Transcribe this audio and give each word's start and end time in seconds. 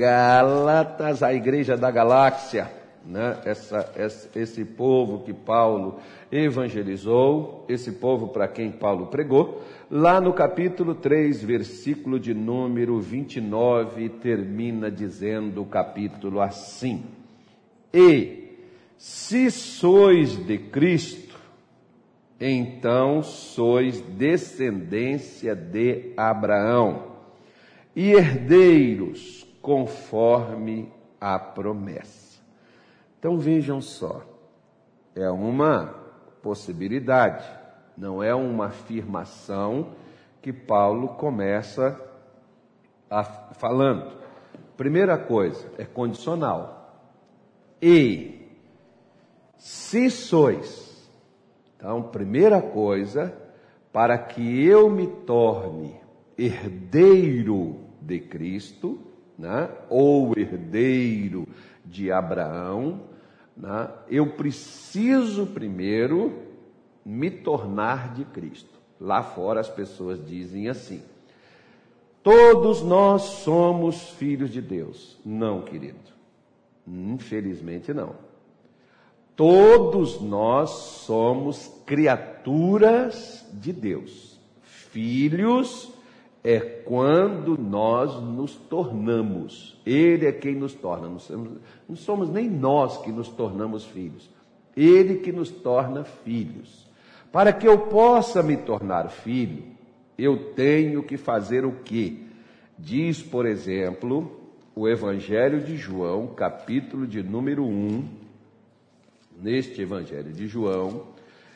Gálatas, 0.00 1.22
a 1.22 1.34
igreja 1.34 1.76
da 1.76 1.90
galáxia, 1.90 2.70
né? 3.04 3.36
Essa, 3.44 3.92
esse 4.34 4.64
povo 4.64 5.22
que 5.24 5.34
Paulo 5.34 6.00
evangelizou, 6.32 7.66
esse 7.68 7.92
povo 7.92 8.28
para 8.28 8.48
quem 8.48 8.72
Paulo 8.72 9.08
pregou, 9.08 9.62
lá 9.90 10.18
no 10.18 10.32
capítulo 10.32 10.94
3, 10.94 11.44
versículo 11.44 12.18
de 12.18 12.32
número 12.32 12.98
29, 12.98 14.08
termina 14.08 14.90
dizendo 14.90 15.60
o 15.60 15.66
capítulo 15.66 16.40
assim: 16.40 17.04
E 17.92 18.56
se 18.96 19.50
sois 19.50 20.34
de 20.46 20.56
Cristo, 20.56 21.38
então 22.40 23.22
sois 23.22 24.00
descendência 24.00 25.54
de 25.54 26.14
Abraão 26.16 27.10
e 27.94 28.12
herdeiros 28.12 29.49
conforme 29.60 30.92
a 31.20 31.38
promessa. 31.38 32.40
Então 33.18 33.38
vejam 33.38 33.80
só, 33.80 34.22
é 35.14 35.30
uma 35.30 35.94
possibilidade, 36.42 37.44
não 37.96 38.22
é 38.22 38.34
uma 38.34 38.66
afirmação 38.66 39.92
que 40.40 40.52
Paulo 40.52 41.08
começa 41.08 42.00
a, 43.10 43.22
falando. 43.22 44.18
Primeira 44.76 45.18
coisa, 45.18 45.70
é 45.76 45.84
condicional. 45.84 47.04
E 47.82 48.40
se 49.58 50.08
sois. 50.10 51.10
Então, 51.76 52.02
primeira 52.04 52.62
coisa, 52.62 53.34
para 53.92 54.16
que 54.16 54.64
eu 54.64 54.88
me 54.88 55.06
torne 55.06 56.00
herdeiro 56.38 57.76
de 58.00 58.20
Cristo, 58.20 59.09
né? 59.40 59.70
ou 59.88 60.38
herdeiro 60.38 61.48
de 61.84 62.12
Abraão, 62.12 63.00
né? 63.56 63.88
eu 64.08 64.26
preciso 64.26 65.46
primeiro 65.46 66.42
me 67.04 67.30
tornar 67.30 68.12
de 68.12 68.24
Cristo. 68.26 68.78
Lá 69.00 69.22
fora 69.22 69.60
as 69.60 69.68
pessoas 69.68 70.24
dizem 70.24 70.68
assim: 70.68 71.02
todos 72.22 72.82
nós 72.82 73.22
somos 73.22 74.10
filhos 74.10 74.50
de 74.50 74.60
Deus. 74.60 75.18
Não, 75.24 75.62
querido. 75.62 75.98
Infelizmente 76.86 77.94
não. 77.94 78.14
Todos 79.34 80.20
nós 80.20 80.68
somos 80.70 81.72
criaturas 81.86 83.46
de 83.54 83.72
Deus, 83.72 84.38
filhos 84.62 85.90
é 86.42 86.58
quando 86.58 87.56
nós 87.58 88.20
nos 88.22 88.54
tornamos. 88.54 89.78
Ele 89.84 90.26
é 90.26 90.32
quem 90.32 90.54
nos 90.54 90.74
torna. 90.74 91.08
Não 91.08 91.18
somos, 91.18 91.58
não 91.88 91.96
somos 91.96 92.30
nem 92.30 92.48
nós 92.48 92.96
que 92.98 93.12
nos 93.12 93.28
tornamos 93.28 93.84
filhos. 93.84 94.30
Ele 94.76 95.16
que 95.16 95.32
nos 95.32 95.50
torna 95.50 96.04
filhos. 96.04 96.88
Para 97.30 97.52
que 97.52 97.68
eu 97.68 97.78
possa 97.86 98.42
me 98.42 98.56
tornar 98.56 99.08
filho, 99.10 99.62
eu 100.18 100.52
tenho 100.54 101.02
que 101.02 101.16
fazer 101.16 101.64
o 101.64 101.72
que? 101.72 102.26
Diz, 102.78 103.22
por 103.22 103.46
exemplo, 103.46 104.40
o 104.74 104.88
Evangelho 104.88 105.60
de 105.60 105.76
João, 105.76 106.28
capítulo 106.28 107.06
de 107.06 107.22
número 107.22 107.64
1. 107.64 108.08
Neste 109.40 109.82
Evangelho 109.82 110.32
de 110.32 110.46
João, 110.46 111.08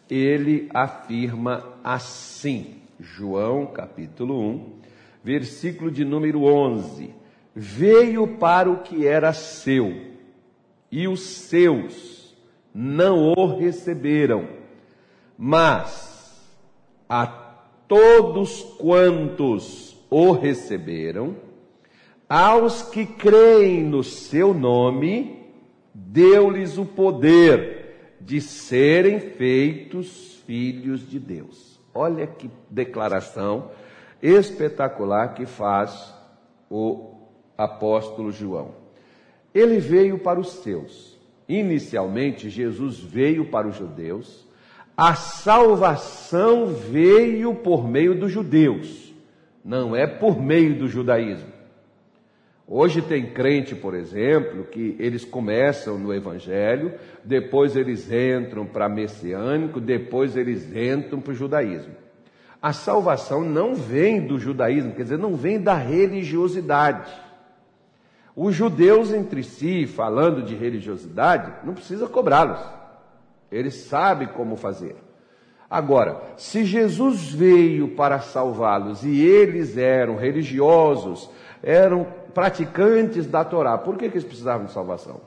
ele 0.08 0.68
afirma 0.72 1.64
assim: 1.82 2.83
João 2.98 3.66
capítulo 3.66 4.40
1, 4.40 4.72
versículo 5.22 5.90
de 5.90 6.04
número 6.04 6.44
11: 6.44 7.14
Veio 7.54 8.26
para 8.38 8.70
o 8.70 8.82
que 8.82 9.06
era 9.06 9.32
seu, 9.32 9.94
e 10.90 11.08
os 11.08 11.20
seus 11.20 12.34
não 12.74 13.32
o 13.32 13.56
receberam, 13.56 14.48
mas 15.36 16.44
a 17.08 17.27
todos 17.27 18.62
quantos 18.78 19.96
o 20.10 20.33
receberam, 20.33 21.36
aos 22.28 22.83
que 22.83 23.04
creem 23.04 23.83
no 23.83 24.02
seu 24.02 24.54
nome, 24.54 25.44
deu-lhes 25.92 26.78
o 26.78 26.84
poder 26.84 28.16
de 28.20 28.40
serem 28.40 29.20
feitos 29.20 30.42
filhos 30.46 31.08
de 31.08 31.18
Deus. 31.18 31.73
Olha 31.94 32.27
que 32.27 32.50
declaração 32.68 33.70
espetacular 34.20 35.34
que 35.34 35.46
faz 35.46 36.12
o 36.68 37.14
apóstolo 37.56 38.32
João. 38.32 38.72
Ele 39.55 39.78
veio 39.78 40.18
para 40.18 40.40
os 40.40 40.48
seus. 40.54 41.16
Inicialmente, 41.48 42.50
Jesus 42.50 42.98
veio 42.98 43.50
para 43.50 43.68
os 43.68 43.77
judeus. 43.77 44.44
A 44.96 45.14
salvação 45.14 46.66
veio 46.66 47.54
por 47.54 47.86
meio 47.86 48.18
dos 48.18 48.30
judeus, 48.30 49.12
não 49.64 49.94
é 49.94 50.06
por 50.06 50.40
meio 50.40 50.78
do 50.78 50.86
judaísmo. 50.86 51.53
Hoje 52.67 53.02
tem 53.02 53.27
crente, 53.27 53.75
por 53.75 53.95
exemplo, 53.95 54.64
que 54.64 54.97
eles 54.98 55.23
começam 55.23 55.98
no 55.98 56.14
Evangelho, 56.14 56.95
depois 57.23 57.77
eles 57.77 58.11
entram 58.11 58.64
para 58.64 58.89
messiânico, 58.89 59.79
depois 59.80 60.35
eles 60.35 60.75
entram 60.75 61.20
para 61.20 61.33
o 61.33 61.36
judaísmo. 61.36 61.95
A 62.63 62.73
salvação 62.73 63.42
não 63.42 63.75
vem 63.75 64.27
do 64.27 64.39
judaísmo, 64.39 64.95
quer 64.95 65.02
dizer, 65.02 65.19
não 65.19 65.36
vem 65.36 65.61
da 65.61 65.75
religiosidade. 65.75 67.13
Os 68.35 68.55
judeus 68.55 69.13
entre 69.13 69.42
si, 69.42 69.86
falando 69.86 70.42
de 70.42 70.55
religiosidade, 70.55 71.52
não 71.63 71.75
precisa 71.75 72.08
cobrá-los. 72.08 72.61
Eles 73.52 73.75
sabem 73.75 74.29
como 74.29 74.57
fazer. 74.57 74.96
Agora, 75.69 76.23
se 76.36 76.64
Jesus 76.64 77.31
veio 77.31 77.89
para 77.89 78.20
salvá-los 78.20 79.05
e 79.05 79.20
eles 79.20 79.77
eram 79.77 80.17
religiosos, 80.17 81.29
eram 81.64 82.07
praticantes 82.35 83.27
da 83.27 83.45
Torá. 83.45 83.79
Por 83.79 83.97
que, 83.97 84.08
que 84.08 84.17
eles 84.17 84.27
precisavam 84.27 84.67
de 84.67 84.73
salvação? 84.73 85.20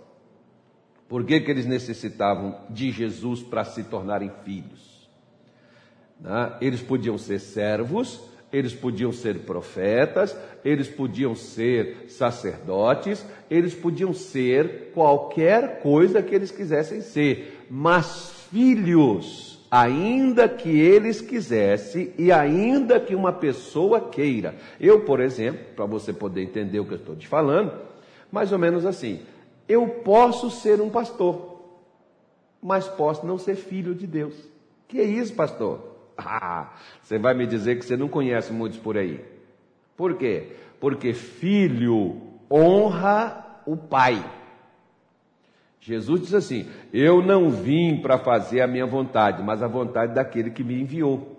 Por 1.09 1.25
que, 1.25 1.40
que 1.40 1.50
eles 1.50 1.66
necessitavam 1.66 2.56
de 2.70 2.92
Jesus 2.92 3.42
para 3.42 3.66
se 3.66 3.84
tornarem 3.84 4.31
filhos? 4.46 5.09
Né? 6.20 6.53
Eles 6.62 6.81
podiam 6.81 7.18
ser 7.18 7.40
servos, 7.40 8.22
eles 8.52 8.74
podiam 8.74 9.12
ser 9.12 9.40
profetas, 9.40 10.36
eles 10.64 10.88
podiam 10.88 11.34
ser 11.34 12.06
sacerdotes, 12.09 13.25
eles 13.50 13.74
podiam 13.74 14.14
ser 14.14 14.92
qualquer 14.94 15.80
coisa 15.81 16.22
que 16.22 16.36
eles 16.36 16.52
quisessem 16.52 17.02
ser, 17.02 17.66
mas 17.69 18.31
filhos 18.52 19.56
ainda 19.69 20.47
que 20.47 20.69
eles 20.69 21.22
quisessem 21.22 22.13
e 22.17 22.31
ainda 22.31 23.00
que 23.00 23.16
uma 23.16 23.33
pessoa 23.33 24.00
queira. 24.00 24.55
Eu, 24.79 25.01
por 25.01 25.19
exemplo, 25.19 25.66
para 25.75 25.85
você 25.85 26.13
poder 26.13 26.44
entender 26.44 26.79
o 26.79 26.85
que 26.85 26.94
eu 26.94 26.97
estou 26.97 27.16
te 27.16 27.28
falando, 27.28 27.72
mais 28.31 28.51
ou 28.51 28.59
menos 28.59 28.85
assim: 28.85 29.22
eu 29.67 29.88
posso 29.88 30.50
ser 30.50 30.81
um 30.81 30.89
pastor, 30.89 31.61
mas 32.61 32.88
posso 32.88 33.25
não 33.25 33.38
ser 33.38 33.56
filho 33.56 33.94
de 33.94 34.07
Deus. 34.07 34.35
Que 34.88 35.00
é 35.00 35.03
isso, 35.03 35.33
pastor? 35.33 35.95
Ah, 36.19 36.73
você 37.00 37.19
vai 37.19 37.35
me 37.35 37.45
dizer 37.45 37.77
que 37.77 37.85
você 37.85 37.95
não 37.95 38.07
conhece 38.07 38.51
muitos 38.51 38.79
por 38.79 38.97
aí. 38.97 39.23
Por 39.95 40.16
quê? 40.16 40.53
Porque 40.79 41.13
filho 41.13 42.19
honra 42.50 43.61
o 43.67 43.77
pai. 43.77 44.25
Jesus 45.88 46.20
diz 46.20 46.34
assim: 46.34 46.66
Eu 46.92 47.22
não 47.22 47.50
vim 47.50 48.02
para 48.02 48.18
fazer 48.18 48.59
a 48.59 48.68
minha 48.68 48.86
vontade, 48.86 49.42
mas 49.42 49.64
a 49.64 49.70
vontade 49.70 50.14
daquele 50.14 50.52
que 50.52 50.62
me 50.62 50.81
enviou. 50.81 51.38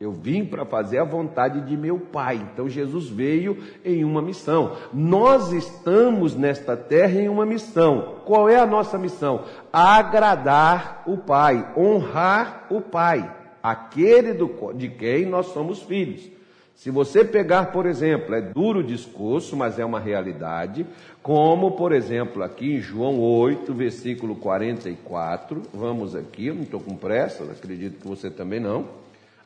Eu 0.00 0.12
vim 0.12 0.44
para 0.44 0.64
fazer 0.64 0.98
a 0.98 1.04
vontade 1.04 1.62
de 1.62 1.76
meu 1.76 1.98
Pai. 1.98 2.36
Então 2.36 2.68
Jesus 2.68 3.08
veio 3.08 3.58
em 3.84 4.04
uma 4.04 4.22
missão. 4.22 4.76
Nós 4.94 5.50
estamos 5.50 6.36
nesta 6.36 6.76
terra 6.76 7.20
em 7.20 7.28
uma 7.28 7.44
missão. 7.44 8.20
Qual 8.24 8.48
é 8.48 8.54
a 8.54 8.64
nossa 8.64 8.96
missão? 8.96 9.42
Agradar 9.72 11.02
o 11.04 11.16
Pai, 11.16 11.74
honrar 11.76 12.68
o 12.70 12.80
Pai, 12.80 13.34
aquele 13.60 14.32
do, 14.32 14.72
de 14.74 14.88
quem 14.88 15.26
nós 15.26 15.46
somos 15.46 15.82
filhos. 15.82 16.30
Se 16.78 16.92
você 16.92 17.24
pegar, 17.24 17.72
por 17.72 17.86
exemplo, 17.86 18.36
é 18.36 18.40
duro 18.40 18.78
o 18.78 18.84
discurso, 18.84 19.56
mas 19.56 19.80
é 19.80 19.84
uma 19.84 19.98
realidade, 19.98 20.86
como, 21.20 21.72
por 21.72 21.90
exemplo, 21.90 22.40
aqui 22.40 22.76
em 22.76 22.80
João 22.80 23.18
8, 23.20 23.74
versículo 23.74 24.36
44, 24.36 25.60
vamos 25.74 26.14
aqui, 26.14 26.46
eu 26.46 26.54
não 26.54 26.62
estou 26.62 26.78
com 26.78 26.94
pressa, 26.94 27.42
acredito 27.42 28.00
que 28.00 28.06
você 28.06 28.30
também 28.30 28.60
não. 28.60 28.84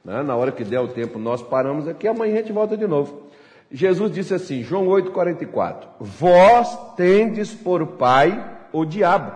Né? 0.04 0.22
Na 0.22 0.36
hora 0.36 0.52
que 0.52 0.62
der 0.62 0.80
o 0.80 0.88
tempo, 0.88 1.18
nós 1.18 1.40
paramos 1.40 1.88
aqui, 1.88 2.06
amanhã 2.06 2.34
a 2.34 2.36
gente 2.36 2.52
volta 2.52 2.76
de 2.76 2.86
novo. 2.86 3.22
Jesus 3.70 4.12
disse 4.12 4.34
assim, 4.34 4.62
João 4.62 4.86
8, 4.86 5.10
44, 5.10 5.88
Vós 6.00 6.94
tendes 6.96 7.54
por 7.54 7.86
pai 7.96 8.58
o 8.70 8.84
diabo, 8.84 9.32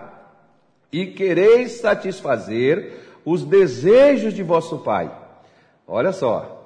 e 0.91 1.07
quereis 1.07 1.81
satisfazer 1.81 2.93
os 3.25 3.43
desejos 3.43 4.35
de 4.35 4.43
vosso 4.43 4.77
pai. 4.77 5.11
Olha 5.87 6.11
só, 6.11 6.56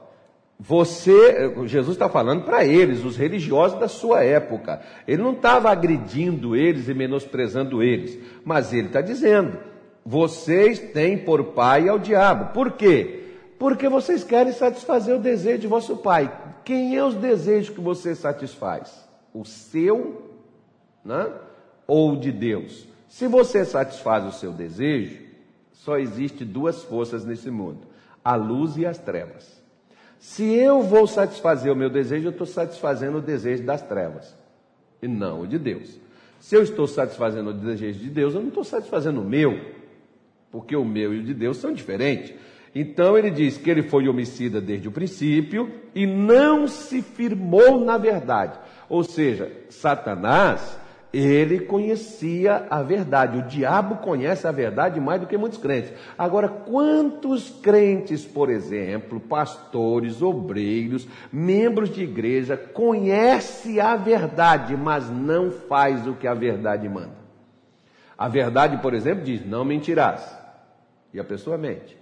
Você, 0.64 1.56
Jesus 1.66 1.96
está 1.96 2.08
falando 2.08 2.44
para 2.44 2.64
eles, 2.64 3.04
os 3.04 3.18
religiosos 3.18 3.80
da 3.80 3.88
sua 3.88 4.24
época. 4.24 4.80
Ele 5.08 5.20
não 5.20 5.32
estava 5.32 5.72
agredindo 5.72 6.56
eles 6.56 6.88
e 6.88 6.94
menosprezando 6.94 7.82
eles, 7.82 8.20
mas 8.46 8.72
ele 8.72 8.86
está 8.86 9.02
dizendo: 9.02 9.58
vocês 10.06 10.78
têm 10.78 11.18
por 11.18 11.46
pai 11.46 11.90
ao 11.90 11.98
diabo. 11.98 12.54
Por 12.54 12.74
quê? 12.74 13.24
Porque 13.58 13.90
vocês 13.90 14.24
querem 14.24 14.54
satisfazer 14.54 15.16
o 15.16 15.20
desejo 15.20 15.58
de 15.58 15.68
vosso 15.68 15.98
pai. 15.98 16.32
Quem 16.64 16.96
é 16.96 17.04
os 17.04 17.16
desejos 17.16 17.74
que 17.74 17.82
você 17.82 18.14
satisfaz? 18.14 19.10
O 19.34 19.44
seu, 19.44 20.30
né? 21.04 21.28
Ou 21.88 22.16
de 22.16 22.32
Deus? 22.32 22.88
Se 23.10 23.26
você 23.26 23.66
satisfaz 23.66 24.24
o 24.26 24.32
seu 24.32 24.52
desejo, 24.52 25.24
só 25.72 25.98
existe 25.98 26.46
duas 26.46 26.84
forças 26.84 27.26
nesse 27.26 27.50
mundo: 27.50 27.88
a 28.24 28.36
luz 28.36 28.78
e 28.78 28.86
as 28.86 29.00
trevas. 29.00 29.61
Se 30.22 30.44
eu 30.54 30.84
vou 30.84 31.08
satisfazer 31.08 31.74
o 31.74 31.76
meu 31.76 31.90
desejo, 31.90 32.28
eu 32.28 32.32
estou 32.32 32.46
satisfazendo 32.46 33.18
o 33.18 33.22
desejo 33.22 33.64
das 33.64 33.82
trevas 33.82 34.38
e 35.02 35.08
não 35.08 35.42
o 35.42 35.48
de 35.48 35.58
Deus. 35.58 36.00
Se 36.40 36.56
eu 36.56 36.62
estou 36.62 36.86
satisfazendo 36.86 37.50
o 37.50 37.54
desejo 37.54 37.98
de 37.98 38.10
Deus, 38.12 38.36
eu 38.36 38.40
não 38.40 38.50
estou 38.50 38.64
satisfazendo 38.64 39.20
o 39.20 39.26
meu, 39.26 39.60
porque 40.52 40.76
o 40.76 40.86
meu 40.86 41.12
e 41.12 41.22
o 41.22 41.24
de 41.24 41.34
Deus 41.34 41.58
são 41.58 41.74
diferentes. 41.74 42.36
Então 42.74 43.18
ele 43.18 43.32
diz 43.32 43.58
que 43.58 43.68
ele 43.68 43.82
foi 43.82 44.08
homicida 44.08 44.62
desde 44.62 44.88
o 44.88 44.92
princípio 44.92 45.72
e 45.96 46.06
não 46.06 46.68
se 46.68 47.02
firmou 47.02 47.84
na 47.84 47.98
verdade. 47.98 48.60
Ou 48.88 49.04
seja, 49.04 49.52
Satanás 49.70 50.80
ele 51.14 51.60
conhecia 51.60 52.66
a 52.70 52.82
verdade. 52.82 53.38
O 53.38 53.44
diabo 53.44 53.98
conhece 53.98 54.48
a 54.48 54.52
verdade 54.52 55.00
mais 55.00 55.20
do 55.20 55.28
que 55.28 55.38
muitos 55.38 55.60
crentes. 55.60 55.92
Agora, 56.18 56.48
quantos 56.48 57.50
crentes, 57.50 58.24
por 58.24 58.50
exemplo, 58.50 59.20
pastores, 59.20 60.22
obreiros, 60.22 61.08
membros 61.32 61.90
de 61.90 62.04
igreja, 62.04 62.56
conhece 62.56 63.80
a 63.80 63.96
verdade, 63.96 64.78
mas 64.78 65.10
não 65.10 65.52
faz 65.52 66.08
o 66.08 66.14
que 66.14 66.28
a 66.28 66.34
verdade 66.34 66.88
manda? 66.88 67.22
A 68.18 68.28
verdade, 68.28 68.78
por 68.78 68.94
exemplo, 68.94 69.24
diz: 69.24 69.46
não 69.46 69.66
mentirás. 69.66 70.40
E 71.14 71.20
a 71.20 71.24
pessoa 71.24 71.58
mente. 71.58 71.98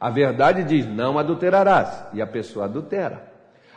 A 0.00 0.08
verdade 0.08 0.64
diz: 0.64 0.86
não 0.86 1.18
adulterarás. 1.18 2.06
E 2.14 2.22
a 2.22 2.26
pessoa 2.26 2.64
adultera. 2.64 3.33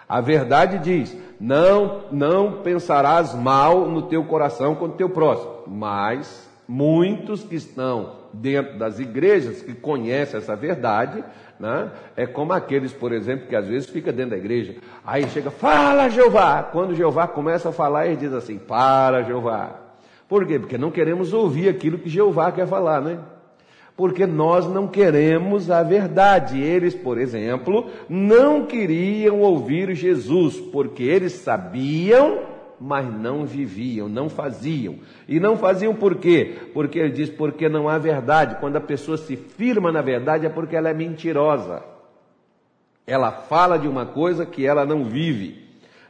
A 0.07 0.21
verdade 0.21 0.80
diz: 0.80 1.18
não, 1.39 2.04
não 2.12 2.62
pensarás 2.62 3.33
mal 3.33 3.88
no 3.88 4.04
teu 4.04 4.24
coração 4.24 4.75
com 4.75 4.86
o 4.86 4.94
teu 4.94 5.09
próximo. 5.09 5.63
Mas 5.68 6.50
muitos 6.68 7.44
que 7.44 7.56
estão 7.56 8.18
dentro 8.33 8.77
das 8.77 9.00
igrejas 9.00 9.62
que 9.62 9.74
conhecem 9.74 10.38
essa 10.38 10.56
verdade, 10.56 11.24
né? 11.59 11.92
é 12.15 12.25
como 12.25 12.54
aqueles, 12.54 12.94
por 12.94 13.12
exemplo, 13.12 13.48
que 13.48 13.56
às 13.56 13.68
vezes 13.68 13.89
fica 13.89 14.12
dentro 14.12 14.31
da 14.31 14.38
igreja, 14.38 14.75
aí 15.06 15.27
chega, 15.30 15.50
fala 15.50 16.09
Jeová. 16.09 16.63
Quando 16.63 16.95
Jeová 16.95 17.27
começa 17.27 17.69
a 17.69 17.74
falar, 17.74 18.07
ele 18.07 18.18
diz 18.18 18.33
assim: 18.33 18.57
para 18.57 19.24
Jeová. 19.24 19.88
Por 20.27 20.45
quê? 20.45 20.59
Porque 20.59 20.77
não 20.77 20.92
queremos 20.92 21.33
ouvir 21.33 21.69
aquilo 21.69 21.98
que 21.98 22.09
Jeová 22.09 22.51
quer 22.51 22.68
falar, 22.68 23.01
né? 23.01 23.18
Porque 23.97 24.27
nós 24.27 24.67
não 24.67 24.88
queremos 24.88 25.71
a 25.71 25.81
verdade. 25.81 26.61
Eles, 26.61 26.94
por 26.94 27.17
exemplo, 27.17 27.89
não 28.07 28.67
queriam 28.67 29.41
ouvir 29.41 29.95
Jesus, 29.95 30.59
porque 30.59 31.01
eles 31.01 31.33
sabiam, 31.33 32.41
mas 32.79 33.11
não 33.11 33.44
viviam, 33.44 34.07
não 34.07 34.29
faziam. 34.29 34.99
E 35.27 35.39
não 35.39 35.57
faziam 35.57 35.95
por 35.95 36.15
quê? 36.15 36.55
Porque 36.75 36.99
ele 36.99 37.11
diz, 37.11 37.27
porque 37.31 37.67
não 37.67 37.89
há 37.89 37.97
verdade. 37.97 38.57
Quando 38.59 38.75
a 38.75 38.81
pessoa 38.81 39.17
se 39.17 39.35
firma 39.35 39.91
na 39.91 40.03
verdade 40.03 40.45
é 40.45 40.49
porque 40.49 40.75
ela 40.75 40.89
é 40.89 40.94
mentirosa. 40.94 41.83
Ela 43.07 43.31
fala 43.31 43.79
de 43.79 43.88
uma 43.88 44.05
coisa 44.05 44.45
que 44.45 44.63
ela 44.63 44.85
não 44.85 45.05
vive. 45.05 45.66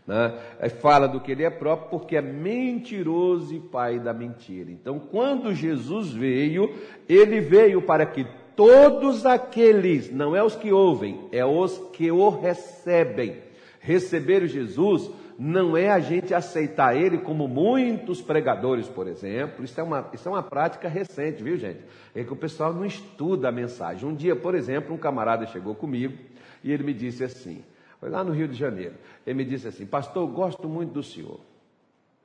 Né? 0.07 0.33
Fala 0.79 1.05
do 1.05 1.19
que 1.19 1.33
ele 1.33 1.43
é 1.43 1.49
próprio 1.49 1.89
porque 1.89 2.15
é 2.15 2.21
mentiroso 2.21 3.53
e 3.53 3.59
pai 3.59 3.99
da 3.99 4.13
mentira. 4.13 4.71
Então, 4.71 4.97
quando 4.97 5.53
Jesus 5.53 6.13
veio, 6.13 6.73
ele 7.09 7.41
veio 7.41 7.81
para 7.81 8.05
que 8.05 8.25
todos 8.55 9.25
aqueles, 9.25 10.09
não 10.09 10.35
é 10.35 10.41
os 10.41 10.55
que 10.55 10.71
ouvem, 10.71 11.27
é 11.31 11.45
os 11.45 11.77
que 11.91 12.09
o 12.09 12.29
recebem. 12.29 13.45
Receber 13.79 14.47
Jesus 14.47 15.11
não 15.37 15.77
é 15.77 15.91
a 15.91 15.99
gente 15.99 16.33
aceitar 16.33 16.95
ele 16.95 17.19
como 17.19 17.47
muitos 17.47 18.21
pregadores, 18.21 18.87
por 18.87 19.07
exemplo. 19.07 19.63
Isso 19.63 19.79
é 19.79 19.83
uma, 19.83 20.09
isso 20.11 20.27
é 20.27 20.31
uma 20.31 20.41
prática 20.41 20.89
recente, 20.89 21.43
viu, 21.43 21.57
gente? 21.57 21.81
É 22.15 22.23
que 22.23 22.33
o 22.33 22.35
pessoal 22.35 22.73
não 22.73 22.83
estuda 22.83 23.49
a 23.49 23.51
mensagem. 23.51 24.09
Um 24.09 24.15
dia, 24.15 24.35
por 24.35 24.55
exemplo, 24.55 24.95
um 24.95 24.97
camarada 24.97 25.45
chegou 25.45 25.75
comigo 25.75 26.17
e 26.63 26.71
ele 26.71 26.83
me 26.83 26.93
disse 26.93 27.23
assim: 27.23 27.63
foi 27.99 28.09
lá 28.09 28.23
no 28.23 28.31
Rio 28.31 28.47
de 28.47 28.55
Janeiro. 28.55 28.95
Ele 29.25 29.37
me 29.37 29.45
disse 29.45 29.67
assim: 29.67 29.85
Pastor, 29.85 30.27
eu 30.27 30.33
gosto 30.33 30.67
muito 30.67 30.93
do 30.93 31.03
senhor. 31.03 31.39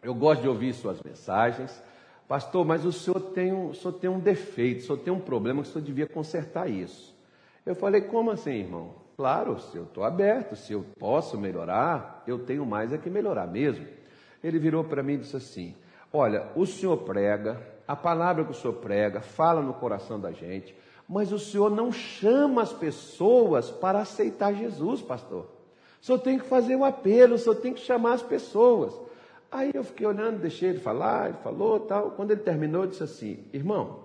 Eu 0.03 0.15
gosto 0.15 0.43
de 0.43 0.49
ouvir 0.49 0.75
suas 0.75 1.03
mensagens. 1.03 1.83
Pastor, 2.29 2.65
mas 2.65 2.85
o 2.85 2.93
senhor 2.93 3.21
tem 3.21 3.53
um, 3.53 3.69
o 3.71 3.75
senhor 3.75 3.93
tem 3.95 4.11
um 4.11 4.19
defeito, 4.19 4.81
o 4.81 4.87
senhor 4.87 4.99
tem 4.99 5.13
um 5.13 5.21
problema 5.21 5.63
que 5.63 5.69
o 5.69 5.73
senhor 5.73 5.85
devia 5.85 6.07
consertar 6.07 6.69
isso. 6.69 7.15
Eu 7.65 7.75
falei: 7.75 8.03
Como 8.03 8.31
assim, 8.31 8.53
irmão? 8.53 9.03
Claro, 9.17 9.61
se 9.61 9.77
eu 9.77 9.85
estou 9.85 10.05
aberto, 10.05 10.57
se 10.57 10.73
eu 10.73 10.85
posso 10.99 11.39
melhorar, 11.39 12.23
eu 12.27 12.39
tenho 12.39 12.65
mais 12.65 12.93
é 12.93 12.99
que 12.99 13.11
melhorar 13.11 13.47
mesmo. 13.47 13.87
Ele 14.43 14.59
virou 14.59 14.83
para 14.83 15.03
mim 15.03 15.15
e 15.15 15.19
disse 15.19 15.37
assim: 15.37 15.75
Olha, 16.13 16.49
o 16.57 16.67
senhor 16.67 16.99
prega, 16.99 17.61
a 17.87 17.95
palavra 17.95 18.45
que 18.45 18.51
o 18.51 18.55
senhor 18.55 18.75
prega 18.75 19.21
fala 19.21 19.63
no 19.63 19.75
coração 19.75 20.19
da 20.19 20.33
gente, 20.33 20.75
mas 21.09 21.33
o 21.33 21.39
senhor 21.39 21.71
não 21.71 21.93
chama 21.93 22.63
as 22.63 22.73
pessoas 22.73 23.71
para 23.71 24.01
aceitar 24.01 24.55
Jesus, 24.55 25.03
pastor. 25.03 25.62
Senhor 26.03 26.19
tem 26.19 26.37
que 26.37 26.45
fazer 26.45 26.75
um 26.75 26.85
apelo, 26.85 27.39
senhor 27.39 27.55
tem 27.55 27.73
que 27.73 27.81
chamar 27.81 28.15
as 28.15 28.23
pessoas. 28.23 28.93
Aí 29.49 29.71
eu 29.73 29.85
fiquei 29.85 30.05
olhando, 30.05 30.41
deixei 30.41 30.71
ele 30.71 30.81
falar, 30.81 31.29
ele 31.29 31.39
falou 31.45 31.79
tal. 31.79 32.11
Quando 32.11 32.33
ele 32.33 32.41
terminou, 32.41 32.89
disse 32.89 33.05
assim: 33.05 33.39
Irmão, 33.53 34.01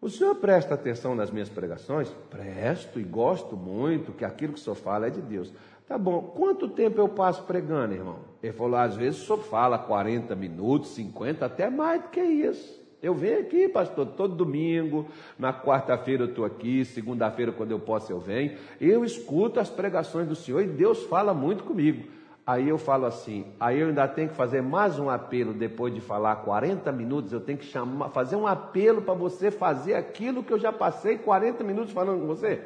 o 0.00 0.08
senhor 0.08 0.36
presta 0.36 0.74
atenção 0.74 1.16
nas 1.16 1.28
minhas 1.28 1.48
pregações? 1.48 2.08
Presto 2.30 3.00
e 3.00 3.02
gosto 3.02 3.56
muito, 3.56 4.12
que 4.12 4.24
aquilo 4.24 4.52
que 4.52 4.60
o 4.60 4.62
senhor 4.62 4.76
fala 4.76 5.08
é 5.08 5.10
de 5.10 5.20
Deus. 5.20 5.52
Tá 5.88 5.98
bom, 5.98 6.22
quanto 6.22 6.68
tempo 6.68 7.00
eu 7.00 7.08
passo 7.08 7.42
pregando, 7.42 7.94
irmão? 7.94 8.20
Ele 8.40 8.52
falou: 8.52 8.76
às 8.76 8.94
vezes 8.94 9.22
o 9.22 9.26
senhor 9.26 9.42
fala 9.42 9.76
40 9.76 10.36
minutos, 10.36 10.90
50, 10.90 11.44
até 11.44 11.68
mais 11.68 12.00
do 12.00 12.10
que 12.10 12.22
isso. 12.22 12.79
Eu 13.02 13.14
venho 13.14 13.40
aqui, 13.40 13.66
pastor, 13.66 14.06
todo 14.06 14.34
domingo, 14.34 15.08
na 15.38 15.54
quarta-feira 15.54 16.24
eu 16.24 16.28
estou 16.28 16.44
aqui, 16.44 16.84
segunda-feira, 16.84 17.50
quando 17.50 17.70
eu 17.70 17.78
posso, 17.78 18.12
eu 18.12 18.20
venho. 18.20 18.58
Eu 18.78 19.04
escuto 19.04 19.58
as 19.58 19.70
pregações 19.70 20.28
do 20.28 20.36
Senhor 20.36 20.60
e 20.60 20.66
Deus 20.66 21.04
fala 21.04 21.32
muito 21.32 21.64
comigo. 21.64 22.08
Aí 22.46 22.68
eu 22.68 22.78
falo 22.78 23.06
assim, 23.06 23.46
aí 23.58 23.80
eu 23.80 23.88
ainda 23.88 24.08
tenho 24.08 24.28
que 24.28 24.34
fazer 24.34 24.60
mais 24.60 24.98
um 24.98 25.08
apelo 25.08 25.52
depois 25.52 25.94
de 25.94 26.00
falar 26.00 26.36
40 26.36 26.90
minutos, 26.90 27.32
eu 27.32 27.40
tenho 27.40 27.56
que 27.56 27.64
chamar, 27.64 28.10
fazer 28.10 28.36
um 28.36 28.46
apelo 28.46 29.00
para 29.00 29.14
você 29.14 29.50
fazer 29.50 29.94
aquilo 29.94 30.42
que 30.42 30.52
eu 30.52 30.58
já 30.58 30.72
passei 30.72 31.16
40 31.16 31.62
minutos 31.62 31.92
falando 31.92 32.20
com 32.20 32.26
você. 32.26 32.60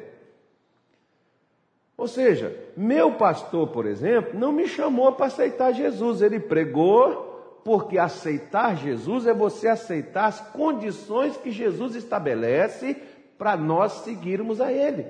Ou 1.97 2.07
seja, 2.07 2.53
meu 2.75 3.13
pastor, 3.13 3.67
por 3.67 3.85
exemplo, 3.85 4.37
não 4.37 4.51
me 4.51 4.67
chamou 4.67 5.11
para 5.13 5.27
aceitar 5.27 5.71
Jesus, 5.71 6.21
ele 6.21 6.39
pregou, 6.39 7.34
porque 7.65 7.97
aceitar 7.97 8.77
Jesus 8.77 9.25
é 9.25 9.33
você 9.33 9.67
aceitar 9.67 10.27
as 10.27 10.39
condições 10.39 11.35
que 11.35 11.49
Jesus 11.49 11.95
estabelece 11.95 12.95
para 13.39 13.57
nós 13.57 13.91
seguirmos 14.03 14.61
a 14.61 14.71
Ele. 14.71 15.07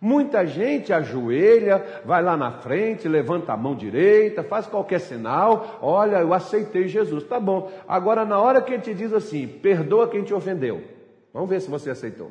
Muita 0.00 0.46
gente 0.46 0.92
ajoelha, 0.92 2.02
vai 2.04 2.22
lá 2.22 2.36
na 2.36 2.52
frente, 2.52 3.08
levanta 3.08 3.52
a 3.52 3.56
mão 3.56 3.74
direita, 3.74 4.44
faz 4.44 4.68
qualquer 4.68 5.00
sinal, 5.00 5.80
olha, 5.82 6.18
eu 6.18 6.32
aceitei 6.32 6.86
Jesus, 6.86 7.24
tá 7.24 7.40
bom. 7.40 7.70
Agora, 7.88 8.24
na 8.24 8.40
hora 8.40 8.62
que 8.62 8.72
ele 8.72 8.82
te 8.82 8.94
diz 8.94 9.12
assim, 9.12 9.48
perdoa 9.48 10.08
quem 10.08 10.22
te 10.22 10.32
ofendeu, 10.32 10.82
vamos 11.34 11.50
ver 11.50 11.60
se 11.60 11.68
você 11.68 11.90
aceitou. 11.90 12.30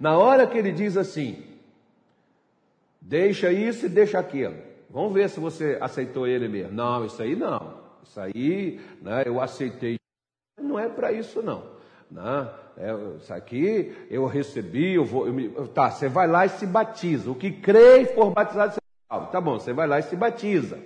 Na 0.00 0.16
hora 0.16 0.46
que 0.46 0.56
ele 0.56 0.72
diz 0.72 0.96
assim, 0.96 1.44
deixa 2.98 3.52
isso 3.52 3.84
e 3.84 3.90
deixa 3.90 4.18
aquilo, 4.18 4.56
vamos 4.88 5.12
ver 5.12 5.28
se 5.28 5.38
você 5.38 5.76
aceitou 5.82 6.26
ele 6.26 6.48
mesmo. 6.48 6.72
Não, 6.72 7.04
isso 7.04 7.22
aí 7.22 7.36
não. 7.36 7.75
Isso 8.08 8.20
aí, 8.20 8.80
né, 9.02 9.24
eu 9.26 9.40
aceitei. 9.40 9.96
Não 10.58 10.78
é 10.78 10.88
para 10.88 11.12
isso, 11.12 11.42
não. 11.42 11.64
Né? 12.10 12.50
É, 12.78 12.92
isso 13.18 13.32
aqui 13.32 14.06
eu 14.10 14.26
recebi, 14.26 14.94
eu 14.94 15.04
vou. 15.04 15.26
Eu 15.26 15.32
me, 15.32 15.48
tá, 15.68 15.90
você 15.90 16.08
vai 16.08 16.26
lá 16.26 16.46
e 16.46 16.50
se 16.50 16.66
batiza. 16.66 17.30
O 17.30 17.34
que 17.34 17.50
crê 17.50 18.02
e 18.02 18.06
for 18.06 18.30
batizado, 18.30 18.74
você 18.74 18.80
salvo. 19.08 19.30
Tá 19.30 19.40
bom, 19.40 19.58
você 19.58 19.72
vai 19.72 19.86
lá 19.86 19.98
e 19.98 20.02
se 20.02 20.16
batiza. 20.16 20.78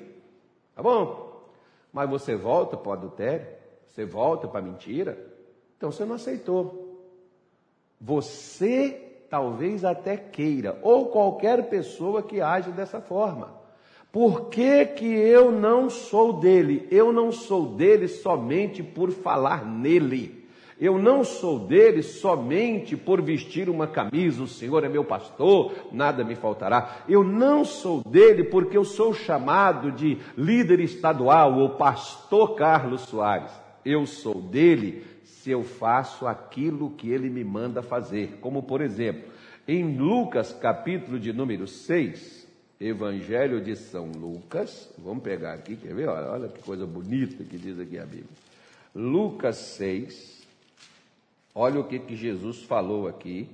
Tá 0.74 0.82
bom? 0.82 1.44
Mas 1.92 2.08
você 2.08 2.34
volta 2.36 2.76
para 2.76 2.90
o 2.90 2.92
adultério, 2.92 3.46
você 3.88 4.04
volta 4.04 4.48
para 4.48 4.60
a 4.60 4.62
mentira, 4.62 5.18
então 5.76 5.90
você 5.90 6.04
não 6.04 6.14
aceitou. 6.14 6.88
Você 8.00 9.24
talvez 9.28 9.84
até 9.84 10.16
queira, 10.16 10.78
ou 10.82 11.10
qualquer 11.10 11.68
pessoa 11.68 12.22
que 12.22 12.40
age 12.40 12.72
dessa 12.72 13.00
forma. 13.00 13.59
Por 14.12 14.48
que, 14.48 14.86
que 14.86 15.06
eu 15.06 15.52
não 15.52 15.88
sou 15.88 16.32
dele? 16.32 16.86
Eu 16.90 17.12
não 17.12 17.30
sou 17.30 17.74
dele 17.74 18.08
somente 18.08 18.82
por 18.82 19.12
falar 19.12 19.64
nele. 19.64 20.40
Eu 20.80 20.98
não 20.98 21.22
sou 21.22 21.58
dele 21.58 22.02
somente 22.02 22.96
por 22.96 23.20
vestir 23.20 23.68
uma 23.68 23.86
camisa, 23.86 24.42
o 24.42 24.48
Senhor 24.48 24.82
é 24.82 24.88
meu 24.88 25.04
pastor, 25.04 25.72
nada 25.92 26.24
me 26.24 26.34
faltará. 26.34 27.02
Eu 27.06 27.22
não 27.22 27.66
sou 27.66 28.02
dele 28.02 28.44
porque 28.44 28.78
eu 28.78 28.84
sou 28.84 29.12
chamado 29.12 29.92
de 29.92 30.16
líder 30.38 30.80
estadual 30.80 31.58
ou 31.58 31.70
pastor 31.76 32.56
Carlos 32.56 33.02
Soares. 33.02 33.52
Eu 33.84 34.06
sou 34.06 34.40
dele 34.40 35.04
se 35.22 35.50
eu 35.50 35.62
faço 35.62 36.26
aquilo 36.26 36.90
que 36.90 37.10
ele 37.10 37.28
me 37.28 37.44
manda 37.44 37.82
fazer. 37.82 38.38
Como 38.40 38.62
por 38.62 38.80
exemplo, 38.80 39.30
em 39.68 39.98
Lucas 39.98 40.50
capítulo 40.50 41.20
de 41.20 41.30
número 41.30 41.66
6, 41.66 42.49
Evangelho 42.80 43.60
de 43.60 43.76
São 43.76 44.06
Lucas, 44.06 44.90
vamos 44.96 45.22
pegar 45.22 45.52
aqui, 45.52 45.76
quer 45.76 45.94
ver? 45.94 46.08
Olha, 46.08 46.30
olha 46.30 46.48
que 46.48 46.62
coisa 46.62 46.86
bonita 46.86 47.44
que 47.44 47.58
diz 47.58 47.78
aqui 47.78 47.98
a 47.98 48.06
Bíblia. 48.06 48.24
Lucas 48.94 49.56
6, 49.56 50.46
olha 51.54 51.78
o 51.78 51.84
que, 51.84 51.98
que 51.98 52.16
Jesus 52.16 52.62
falou 52.62 53.06
aqui 53.06 53.46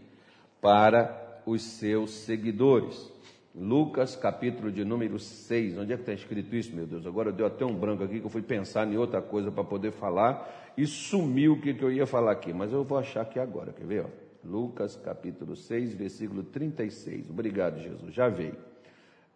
para 0.61 1.42
os 1.45 1.61
seus 1.61 2.12
seguidores. 2.12 3.12
Lucas, 3.52 4.14
capítulo 4.14 4.71
de 4.71 4.85
número 4.85 5.18
6. 5.18 5.76
Onde 5.76 5.92
é 5.92 5.97
que 5.97 6.02
está 6.02 6.12
escrito 6.12 6.54
isso, 6.54 6.73
meu 6.73 6.87
Deus? 6.87 7.04
Agora 7.04 7.33
deu 7.33 7.47
até 7.47 7.64
um 7.64 7.75
branco 7.75 8.04
aqui 8.04 8.21
que 8.21 8.26
eu 8.26 8.30
fui 8.30 8.42
pensar 8.42 8.87
em 8.87 8.97
outra 8.97 9.21
coisa 9.21 9.50
para 9.50 9.64
poder 9.64 9.90
falar 9.90 10.73
e 10.76 10.87
sumiu 10.87 11.54
o 11.54 11.61
que, 11.61 11.75
que 11.75 11.83
eu 11.83 11.90
ia 11.90 12.06
falar 12.06 12.30
aqui. 12.30 12.52
Mas 12.52 12.73
eu 12.73 12.85
vou 12.85 12.97
achar 12.97 13.23
aqui 13.23 13.40
agora, 13.40 13.73
quer 13.73 13.87
ver? 13.87 14.06
Lucas, 14.45 14.95
capítulo 14.95 15.56
6, 15.56 15.95
versículo 15.95 16.45
36. 16.45 17.28
Obrigado, 17.28 17.80
Jesus. 17.80 18.14
Já 18.14 18.28
veio. 18.28 18.54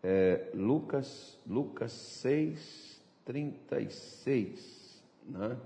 É, 0.03 0.49
Lucas, 0.55 1.39
Lucas 1.47 1.93
6, 1.93 3.01
36. 3.25 5.03
Né? 5.27 5.57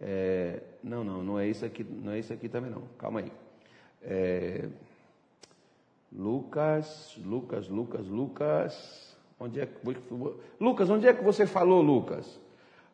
É, 0.00 0.60
não, 0.82 1.02
não, 1.02 1.22
não 1.22 1.38
é 1.38 1.48
isso 1.48 1.64
aqui, 1.64 1.84
não 1.84 2.12
é 2.12 2.18
isso 2.18 2.32
aqui 2.32 2.48
também 2.48 2.70
não. 2.70 2.82
Calma 2.98 3.20
aí. 3.20 3.32
É, 4.02 4.68
Lucas, 6.12 7.18
Lucas, 7.24 7.68
Lucas, 7.68 8.06
Lucas. 8.06 9.16
Onde 9.40 9.60
é 9.60 9.66
que 9.66 9.74
Lucas, 10.58 10.90
onde 10.90 11.06
é 11.06 11.12
que 11.12 11.22
você 11.22 11.46
falou, 11.46 11.80
Lucas? 11.80 12.40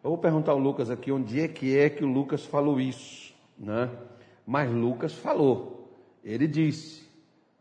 Eu 0.03 0.11
vou 0.11 0.19
perguntar 0.19 0.53
ao 0.53 0.59
Lucas 0.59 0.91
aqui 0.91 1.11
onde 1.11 1.41
é 1.41 1.49
que 1.49 1.79
é 1.79 1.88
que 1.88 2.05
o 2.05 2.07
Lucas 2.07 2.45
falou 2.45 2.79
isso, 2.79 3.35
né? 3.59 3.91
Mas 4.47 4.71
Lucas 4.71 5.14
falou. 5.14 5.91
Ele 6.23 6.47
disse: 6.47 7.03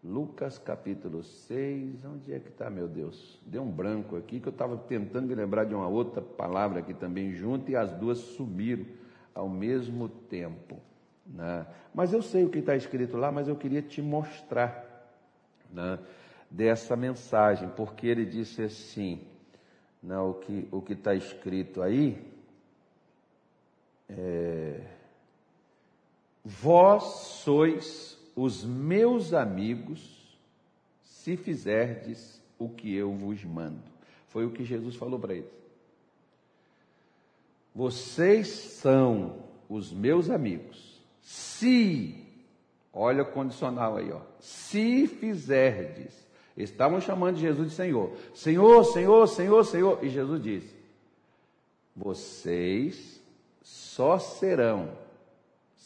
Lucas 0.03 0.59
capítulo 0.59 1.23
6, 1.23 2.03
onde 2.03 2.33
é 2.33 2.39
que 2.39 2.49
está, 2.49 2.69
meu 2.69 2.89
Deus? 2.89 3.39
Deu 3.45 3.63
um 3.63 3.71
branco 3.71 4.17
aqui 4.17 4.37
que 4.41 4.47
eu 4.47 4.51
estava 4.51 4.75
tentando 4.75 5.27
me 5.27 5.33
lembrar 5.33 5.63
de 5.63 5.73
uma 5.73 5.87
outra 5.87 6.21
palavra 6.21 6.79
aqui 6.79 6.93
também 6.93 7.31
junto 7.31 7.71
e 7.71 7.75
as 7.75 7.93
duas 7.93 8.17
sumiram 8.17 8.85
ao 9.33 9.47
mesmo 9.47 10.09
tempo. 10.09 10.77
Né? 11.25 11.65
Mas 11.93 12.11
eu 12.11 12.21
sei 12.21 12.43
o 12.43 12.49
que 12.49 12.59
está 12.59 12.75
escrito 12.75 13.15
lá, 13.15 13.31
mas 13.31 13.47
eu 13.47 13.55
queria 13.55 13.81
te 13.81 14.01
mostrar 14.01 15.07
né, 15.71 15.97
dessa 16.51 16.97
mensagem, 16.97 17.69
porque 17.69 18.05
ele 18.05 18.25
disse 18.25 18.61
assim, 18.61 19.21
né, 20.01 20.17
o 20.19 20.33
que 20.33 20.67
o 20.69 20.83
está 20.89 21.15
escrito 21.15 21.81
aí, 21.81 22.21
é, 24.09 24.81
vós 26.43 27.03
sois 27.03 28.21
os 28.35 28.63
meus 28.63 29.33
amigos 29.33 30.37
se 31.03 31.37
fizerdes 31.37 32.41
o 32.57 32.69
que 32.69 32.93
eu 32.93 33.13
vos 33.13 33.43
mando. 33.43 33.81
Foi 34.29 34.45
o 34.45 34.51
que 34.51 34.63
Jesus 34.63 34.95
falou 34.95 35.19
para 35.19 35.33
eles. 35.35 35.51
Vocês 37.73 38.47
são 38.47 39.43
os 39.69 39.91
meus 39.91 40.29
amigos, 40.29 41.01
se 41.21 42.23
Olha 42.93 43.23
o 43.23 43.31
condicional 43.31 43.97
aí, 43.97 44.11
ó. 44.11 44.21
Se 44.39 45.07
fizerdes. 45.07 46.13
Estavam 46.55 47.01
chamando 47.01 47.37
Jesus 47.37 47.69
de 47.69 47.75
Senhor. 47.75 48.11
Senhor, 48.35 48.83
Senhor, 48.83 49.27
Senhor, 49.27 49.65
Senhor. 49.65 49.99
E 50.03 50.09
Jesus 50.09 50.43
disse: 50.43 50.75
Vocês 51.95 53.19
só 53.63 54.19
serão 54.19 54.91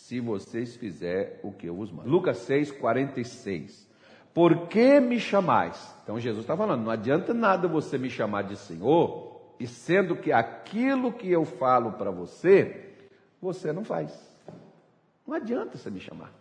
se 0.07 0.21
vocês 0.21 0.77
fizerem 0.77 1.33
o 1.43 1.51
que 1.51 1.67
eu 1.67 1.75
vos 1.75 1.91
mando. 1.91 2.09
Lucas 2.09 2.37
6, 2.37 2.71
46. 2.71 3.85
Por 4.33 4.67
que 4.67 5.01
me 5.01 5.19
chamais? 5.19 5.93
Então 6.01 6.17
Jesus 6.17 6.45
está 6.45 6.55
falando: 6.55 6.85
não 6.85 6.91
adianta 6.91 7.33
nada 7.33 7.67
você 7.67 7.97
me 7.97 8.09
chamar 8.09 8.43
de 8.43 8.55
Senhor, 8.55 9.41
e 9.59 9.67
sendo 9.67 10.15
que 10.15 10.31
aquilo 10.31 11.11
que 11.11 11.29
eu 11.29 11.43
falo 11.43 11.91
para 11.91 12.09
você, 12.09 12.93
você 13.41 13.73
não 13.73 13.83
faz. 13.83 14.17
Não 15.27 15.35
adianta 15.35 15.77
você 15.77 15.89
me 15.89 15.99
chamar. 15.99 16.31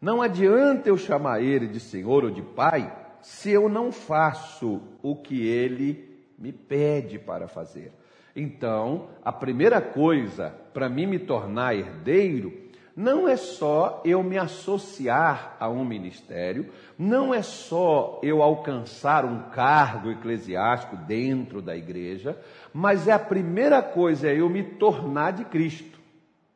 Não 0.00 0.22
adianta 0.22 0.88
eu 0.88 0.96
chamar 0.96 1.42
ele 1.42 1.66
de 1.66 1.80
Senhor 1.80 2.24
ou 2.24 2.30
de 2.30 2.40
Pai 2.40 2.96
se 3.20 3.50
eu 3.50 3.68
não 3.68 3.92
faço 3.92 4.80
o 5.02 5.14
que 5.14 5.46
ele 5.46 6.24
me 6.38 6.50
pede 6.50 7.18
para 7.18 7.46
fazer. 7.46 7.92
Então, 8.40 9.08
a 9.22 9.30
primeira 9.30 9.82
coisa 9.82 10.54
para 10.72 10.88
mim 10.88 11.04
me 11.04 11.18
tornar 11.18 11.74
herdeiro 11.74 12.50
não 12.96 13.28
é 13.28 13.36
só 13.36 14.00
eu 14.02 14.22
me 14.22 14.38
associar 14.38 15.56
a 15.60 15.68
um 15.68 15.84
ministério, 15.84 16.70
não 16.98 17.34
é 17.34 17.42
só 17.42 18.18
eu 18.22 18.42
alcançar 18.42 19.26
um 19.26 19.50
cargo 19.50 20.10
eclesiástico 20.10 20.96
dentro 20.96 21.60
da 21.60 21.76
igreja, 21.76 22.34
mas 22.72 23.06
é 23.06 23.12
a 23.12 23.18
primeira 23.18 23.82
coisa 23.82 24.28
é 24.28 24.40
eu 24.40 24.48
me 24.48 24.62
tornar 24.62 25.32
de 25.32 25.44
Cristo. 25.44 26.00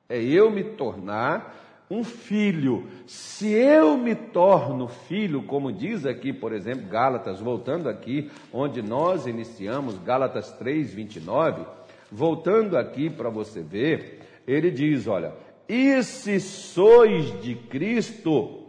É 0.08 0.22
eu 0.22 0.50
me 0.50 0.64
tornar 0.64 1.54
um 1.90 2.02
filho. 2.02 2.88
Se 3.06 3.52
eu 3.52 3.96
me 3.96 4.14
torno 4.14 4.88
filho, 4.88 5.42
como 5.42 5.72
diz 5.72 6.06
aqui, 6.06 6.32
por 6.32 6.52
exemplo, 6.52 6.88
Gálatas, 6.88 7.40
voltando 7.40 7.88
aqui, 7.88 8.30
onde 8.52 8.82
nós 8.82 9.26
iniciamos, 9.26 9.98
Gálatas 9.98 10.50
3, 10.52 10.92
29, 10.92 11.64
voltando 12.10 12.76
aqui 12.76 13.10
para 13.10 13.28
você 13.28 13.60
ver, 13.62 14.20
ele 14.46 14.70
diz: 14.70 15.06
olha, 15.06 15.34
e 15.68 16.02
se 16.02 16.40
sois 16.40 17.40
de 17.42 17.54
Cristo, 17.54 18.62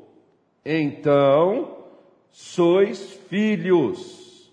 então 0.65 1.77
sois 2.31 3.13
filhos 3.29 4.51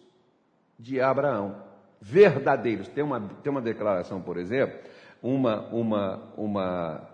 de 0.78 1.00
Abraão, 1.00 1.56
verdadeiros. 2.00 2.88
Tem 2.88 3.02
uma, 3.02 3.20
tem 3.42 3.50
uma 3.50 3.60
declaração, 3.60 4.20
por 4.20 4.36
exemplo, 4.36 4.78
uma, 5.22 5.68
uma, 5.68 6.32
uma 6.36 7.11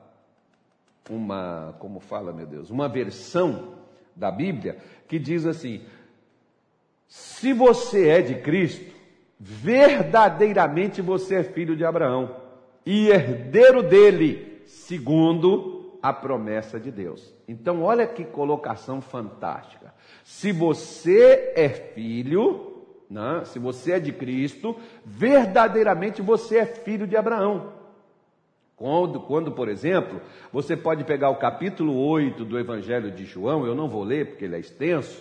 uma, 1.08 1.74
como 1.78 2.00
fala, 2.00 2.32
meu 2.32 2.46
Deus, 2.46 2.70
uma 2.70 2.88
versão 2.88 3.74
da 4.14 4.30
Bíblia 4.30 4.78
que 5.06 5.18
diz 5.18 5.46
assim: 5.46 5.82
se 7.06 7.52
você 7.52 8.08
é 8.08 8.22
de 8.22 8.36
Cristo, 8.36 8.94
verdadeiramente 9.38 11.00
você 11.00 11.36
é 11.36 11.42
filho 11.42 11.76
de 11.76 11.84
Abraão 11.84 12.36
e 12.84 13.08
herdeiro 13.08 13.82
dele, 13.82 14.62
segundo 14.66 15.98
a 16.02 16.12
promessa 16.12 16.78
de 16.78 16.90
Deus. 16.90 17.34
Então, 17.46 17.82
olha 17.82 18.06
que 18.06 18.24
colocação 18.24 19.00
fantástica. 19.00 19.94
Se 20.24 20.52
você 20.52 21.52
é 21.56 21.68
filho, 21.68 22.84
né, 23.08 23.42
se 23.44 23.58
você 23.58 23.92
é 23.92 24.00
de 24.00 24.12
Cristo, 24.12 24.76
verdadeiramente 25.04 26.20
você 26.22 26.58
é 26.58 26.66
filho 26.66 27.06
de 27.06 27.16
Abraão. 27.16 27.77
Quando, 28.78 29.20
quando, 29.20 29.50
por 29.50 29.68
exemplo, 29.68 30.20
você 30.52 30.76
pode 30.76 31.02
pegar 31.02 31.30
o 31.30 31.36
capítulo 31.36 31.96
8 31.96 32.44
do 32.44 32.56
Evangelho 32.56 33.10
de 33.10 33.24
João, 33.24 33.66
eu 33.66 33.74
não 33.74 33.88
vou 33.88 34.04
ler 34.04 34.26
porque 34.26 34.44
ele 34.44 34.54
é 34.54 34.60
extenso, 34.60 35.20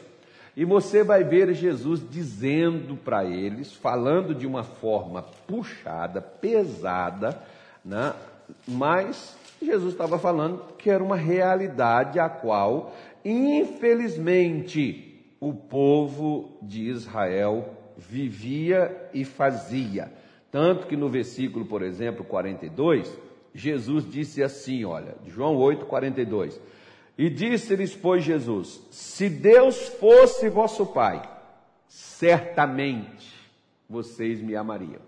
e 0.56 0.64
você 0.64 1.04
vai 1.04 1.24
ver 1.24 1.52
Jesus 1.56 2.08
dizendo 2.08 2.96
para 2.96 3.26
eles, 3.26 3.74
falando 3.74 4.36
de 4.36 4.46
uma 4.46 4.64
forma 4.64 5.24
puxada, 5.48 6.22
pesada, 6.22 7.42
né? 7.84 8.14
mas 8.68 9.36
Jesus 9.62 9.94
estava 9.94 10.20
falando 10.20 10.62
que 10.78 10.90
era 10.90 11.04
uma 11.04 11.16
realidade 11.16 12.20
a 12.20 12.30
qual, 12.30 12.96
infelizmente, 13.26 15.26
o 15.40 15.54
povo 15.54 16.58
de 16.62 16.90
Israel 16.90 17.70
vivia 17.98 19.10
e 19.14 19.26
fazia. 19.26 20.12
Tanto 20.52 20.88
que 20.88 20.96
no 20.96 21.10
versículo, 21.10 21.66
por 21.66 21.82
exemplo, 21.82 22.24
42, 22.24 23.12
Jesus 23.58 24.10
disse 24.10 24.44
assim, 24.44 24.86
olha, 24.86 25.16
João 25.26 25.58
8, 25.58 25.88
42. 25.88 26.62
E 27.18 27.28
disse-lhes, 27.28 27.96
pois, 27.96 28.24
Jesus: 28.24 28.80
Se 28.92 29.28
Deus 29.28 29.88
fosse 29.88 30.48
vosso 30.48 30.86
Pai, 30.86 31.28
certamente 31.88 33.34
vocês 33.90 34.40
me 34.40 34.56
amariam. 34.56 35.02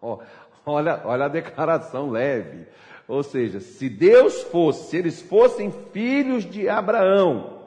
Olha, 0.66 1.00
olha 1.06 1.24
a 1.24 1.28
declaração 1.28 2.10
leve. 2.10 2.66
Ou 3.08 3.22
seja, 3.22 3.60
se 3.60 3.88
Deus 3.88 4.42
fosse, 4.42 4.90
se 4.90 4.96
eles 4.98 5.22
fossem 5.22 5.72
filhos 5.90 6.44
de 6.44 6.68
Abraão, 6.68 7.62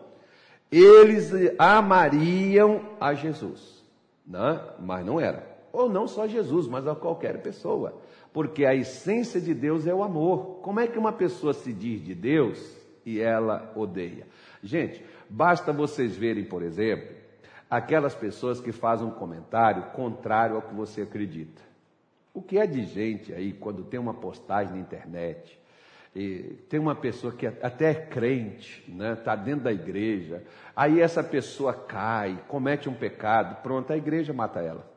eles 0.72 1.32
amariam 1.58 2.82
a 3.02 3.16
Jesus. 3.16 3.84
Né? 4.26 4.62
Mas 4.80 5.04
não 5.04 5.20
era. 5.20 5.44
Ou 5.74 5.90
não 5.90 6.08
só 6.08 6.28
Jesus, 6.28 6.68
mas 6.68 6.88
a 6.88 6.96
qualquer 6.96 7.42
pessoa. 7.42 8.00
Porque 8.34 8.66
a 8.66 8.74
essência 8.74 9.40
de 9.40 9.54
Deus 9.54 9.86
é 9.86 9.94
o 9.94 10.04
amor. 10.04 10.60
Como 10.64 10.80
é 10.80 10.88
que 10.88 10.98
uma 10.98 11.14
pessoa 11.14 11.54
se 11.54 11.72
diz 11.72 12.04
de 12.04 12.16
Deus 12.16 12.76
e 13.06 13.20
ela 13.22 13.72
odeia? 13.76 14.28
Gente, 14.62 15.06
basta 15.30 15.72
vocês 15.72 16.18
verem, 16.18 16.44
por 16.44 16.64
exemplo, 16.64 17.16
aquelas 17.70 18.16
pessoas 18.16 18.60
que 18.60 18.72
fazem 18.72 19.06
um 19.06 19.12
comentário 19.12 19.84
contrário 19.92 20.56
ao 20.56 20.64
que 20.64 20.74
você 20.74 21.04
acredita. 21.04 21.62
O 22.34 22.42
que 22.42 22.58
é 22.58 22.66
de 22.66 22.84
gente 22.86 23.32
aí, 23.32 23.54
quando 23.54 23.84
tem 23.84 24.00
uma 24.00 24.16
postagem 24.16 24.74
na 24.74 24.80
internet, 24.80 25.60
e 26.16 26.58
tem 26.70 26.80
uma 26.80 26.96
pessoa 26.96 27.34
que 27.34 27.46
até 27.48 27.92
é 27.92 27.96
crente, 27.96 28.84
está 29.16 29.36
né, 29.36 29.44
dentro 29.44 29.64
da 29.64 29.72
igreja, 29.72 30.44
aí 30.76 31.02
essa 31.02 31.24
pessoa 31.24 31.74
cai, 31.74 32.40
comete 32.48 32.88
um 32.88 32.94
pecado, 32.94 33.62
pronto, 33.62 33.92
a 33.92 33.98
igreja 33.98 34.34
mata 34.34 34.60
ela. 34.60 34.93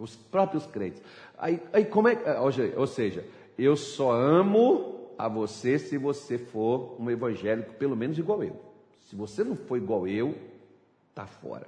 Os 0.00 0.16
próprios 0.16 0.66
crentes. 0.66 1.02
Aí, 1.38 1.60
aí 1.72 1.84
como 1.84 2.08
é, 2.08 2.18
ou 2.76 2.86
seja, 2.86 3.24
eu 3.58 3.76
só 3.76 4.12
amo 4.12 5.10
a 5.18 5.28
você 5.28 5.78
se 5.78 5.98
você 5.98 6.38
for 6.38 6.96
um 6.98 7.10
evangélico, 7.10 7.74
pelo 7.74 7.94
menos 7.94 8.18
igual 8.18 8.42
eu. 8.42 8.58
Se 9.02 9.14
você 9.14 9.44
não 9.44 9.54
for 9.54 9.76
igual 9.76 10.08
eu, 10.08 10.34
tá 11.14 11.26
fora. 11.26 11.66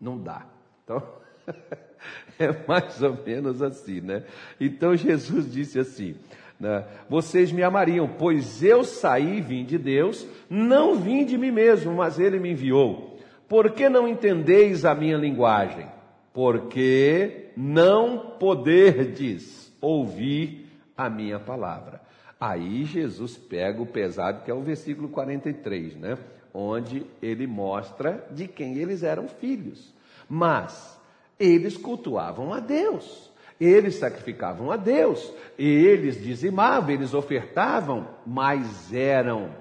Não 0.00 0.18
dá. 0.18 0.46
Então, 0.84 1.02
é 2.38 2.66
mais 2.66 3.00
ou 3.02 3.16
menos 3.24 3.62
assim, 3.62 4.00
né? 4.00 4.24
Então 4.60 4.94
Jesus 4.94 5.50
disse 5.50 5.78
assim: 5.78 6.16
né? 6.60 6.84
Vocês 7.08 7.50
me 7.50 7.62
amariam, 7.62 8.06
pois 8.06 8.62
eu 8.62 8.84
saí 8.84 9.38
e 9.38 9.40
vim 9.40 9.64
de 9.64 9.78
Deus, 9.78 10.26
não 10.48 10.96
vim 10.96 11.24
de 11.24 11.38
mim 11.38 11.50
mesmo, 11.50 11.94
mas 11.94 12.18
Ele 12.18 12.38
me 12.38 12.50
enviou. 12.50 13.18
Por 13.48 13.70
que 13.70 13.88
não 13.88 14.06
entendeis 14.06 14.84
a 14.84 14.94
minha 14.94 15.16
linguagem? 15.16 15.88
Porque 16.32 17.50
não 17.56 18.36
poderdes 18.38 19.72
ouvir 19.80 20.66
a 20.96 21.08
minha 21.10 21.38
palavra. 21.38 22.00
Aí 22.40 22.84
Jesus 22.84 23.36
pega 23.36 23.82
o 23.82 23.86
pesado, 23.86 24.44
que 24.44 24.50
é 24.50 24.54
o 24.54 24.62
versículo 24.62 25.08
43, 25.08 25.96
né? 25.96 26.18
Onde 26.54 27.06
ele 27.20 27.46
mostra 27.46 28.26
de 28.30 28.48
quem 28.48 28.78
eles 28.78 29.02
eram 29.02 29.28
filhos. 29.28 29.94
Mas 30.28 30.98
eles 31.38 31.76
cultuavam 31.76 32.52
a 32.52 32.60
Deus. 32.60 33.30
Eles 33.60 33.96
sacrificavam 33.96 34.70
a 34.70 34.76
Deus, 34.78 35.30
eles 35.58 36.18
dizimavam, 36.18 36.88
eles 36.92 37.12
ofertavam, 37.12 38.08
mas 38.26 38.90
eram 38.90 39.54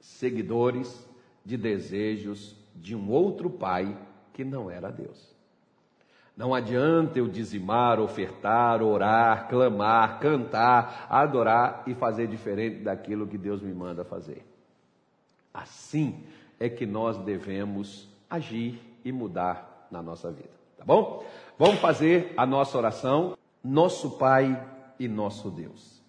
seguidores 0.00 1.08
de 1.44 1.56
desejos 1.56 2.56
de 2.74 2.96
um 2.96 3.08
outro 3.08 3.48
pai 3.48 3.96
que 4.32 4.42
não 4.42 4.68
era 4.68 4.90
Deus. 4.90 5.32
Não 6.36 6.54
adianta 6.54 7.18
eu 7.18 7.28
dizimar, 7.28 8.00
ofertar, 8.00 8.82
orar, 8.82 9.48
clamar, 9.48 10.18
cantar, 10.18 11.06
adorar 11.10 11.82
e 11.86 11.94
fazer 11.94 12.26
diferente 12.26 12.82
daquilo 12.82 13.26
que 13.26 13.36
Deus 13.36 13.60
me 13.60 13.72
manda 13.72 14.04
fazer. 14.04 14.44
Assim 15.52 16.24
é 16.58 16.68
que 16.68 16.86
nós 16.86 17.18
devemos 17.18 18.08
agir 18.30 18.80
e 19.04 19.12
mudar 19.12 19.86
na 19.90 20.02
nossa 20.02 20.30
vida, 20.30 20.50
tá 20.78 20.84
bom? 20.84 21.22
Vamos 21.58 21.78
fazer 21.80 22.32
a 22.36 22.46
nossa 22.46 22.78
oração, 22.78 23.36
nosso 23.62 24.12
Pai 24.12 24.66
e 24.98 25.06
nosso 25.06 25.50
Deus. 25.50 26.00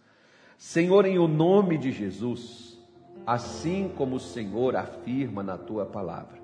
Senhor, 0.57 1.05
em 1.05 1.19
o 1.19 1.27
nome 1.27 1.77
de 1.77 1.91
Jesus, 1.91 2.79
assim 3.27 3.91
como 3.97 4.15
o 4.15 4.19
Senhor 4.19 4.75
afirma 4.77 5.43
na 5.43 5.57
tua 5.57 5.85
palavra, 5.85 6.42